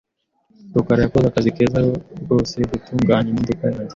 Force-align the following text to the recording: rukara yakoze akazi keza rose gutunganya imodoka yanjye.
rukara 0.75 1.01
yakoze 1.03 1.25
akazi 1.27 1.49
keza 1.55 1.79
rose 2.29 2.57
gutunganya 2.71 3.29
imodoka 3.31 3.63
yanjye. 3.71 3.89